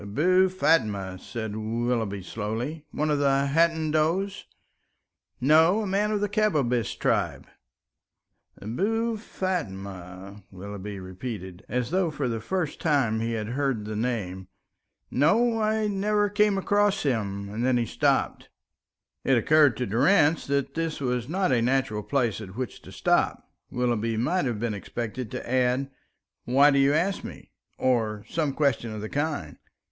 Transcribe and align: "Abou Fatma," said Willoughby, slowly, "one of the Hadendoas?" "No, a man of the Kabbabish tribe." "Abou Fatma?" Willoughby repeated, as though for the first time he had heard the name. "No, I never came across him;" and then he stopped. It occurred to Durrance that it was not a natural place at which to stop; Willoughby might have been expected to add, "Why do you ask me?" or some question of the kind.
"Abou 0.03 0.49
Fatma," 0.49 1.19
said 1.19 1.55
Willoughby, 1.55 2.23
slowly, 2.23 2.87
"one 2.89 3.11
of 3.11 3.19
the 3.19 3.45
Hadendoas?" 3.53 4.45
"No, 5.39 5.83
a 5.83 5.85
man 5.85 6.09
of 6.09 6.21
the 6.21 6.27
Kabbabish 6.27 6.97
tribe." 6.97 7.45
"Abou 8.59 9.17
Fatma?" 9.17 10.41
Willoughby 10.49 10.97
repeated, 10.99 11.63
as 11.69 11.91
though 11.91 12.09
for 12.09 12.27
the 12.27 12.39
first 12.41 12.79
time 12.81 13.19
he 13.19 13.33
had 13.33 13.49
heard 13.49 13.85
the 13.85 13.95
name. 13.95 14.47
"No, 15.11 15.61
I 15.61 15.85
never 15.85 16.29
came 16.29 16.57
across 16.57 17.03
him;" 17.03 17.47
and 17.49 17.63
then 17.63 17.77
he 17.77 17.85
stopped. 17.85 18.49
It 19.23 19.37
occurred 19.37 19.77
to 19.77 19.85
Durrance 19.85 20.47
that 20.47 20.75
it 20.75 20.99
was 20.99 21.29
not 21.29 21.51
a 21.51 21.61
natural 21.61 22.01
place 22.01 22.41
at 22.41 22.55
which 22.55 22.81
to 22.81 22.91
stop; 22.91 23.51
Willoughby 23.69 24.17
might 24.17 24.45
have 24.45 24.59
been 24.59 24.73
expected 24.73 25.29
to 25.29 25.47
add, 25.47 25.91
"Why 26.45 26.71
do 26.71 26.79
you 26.79 26.91
ask 26.93 27.23
me?" 27.23 27.51
or 27.77 28.25
some 28.27 28.53
question 28.53 28.91
of 28.95 29.01
the 29.01 29.07
kind. 29.09 29.57